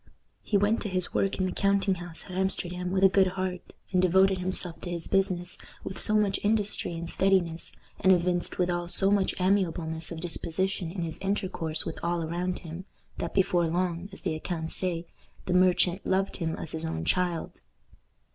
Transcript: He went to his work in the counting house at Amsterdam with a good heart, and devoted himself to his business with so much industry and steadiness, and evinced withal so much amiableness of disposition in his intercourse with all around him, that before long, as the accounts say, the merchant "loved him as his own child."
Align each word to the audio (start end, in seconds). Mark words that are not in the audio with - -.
He 0.41 0.57
went 0.57 0.81
to 0.81 0.89
his 0.89 1.13
work 1.13 1.37
in 1.37 1.45
the 1.45 1.51
counting 1.51 1.93
house 1.93 2.25
at 2.25 2.31
Amsterdam 2.31 2.89
with 2.89 3.03
a 3.03 3.07
good 3.07 3.27
heart, 3.37 3.75
and 3.91 4.01
devoted 4.01 4.39
himself 4.39 4.81
to 4.81 4.89
his 4.89 5.05
business 5.05 5.59
with 5.83 6.01
so 6.01 6.15
much 6.15 6.39
industry 6.41 6.93
and 6.93 7.07
steadiness, 7.07 7.73
and 7.99 8.11
evinced 8.11 8.57
withal 8.57 8.87
so 8.87 9.11
much 9.11 9.39
amiableness 9.39 10.11
of 10.11 10.19
disposition 10.19 10.91
in 10.91 11.03
his 11.03 11.19
intercourse 11.19 11.85
with 11.85 11.99
all 12.01 12.23
around 12.23 12.57
him, 12.61 12.85
that 13.19 13.35
before 13.35 13.67
long, 13.67 14.09
as 14.11 14.21
the 14.21 14.33
accounts 14.33 14.73
say, 14.75 15.05
the 15.45 15.53
merchant 15.53 16.03
"loved 16.03 16.37
him 16.37 16.55
as 16.55 16.71
his 16.71 16.83
own 16.83 17.05
child." 17.05 17.61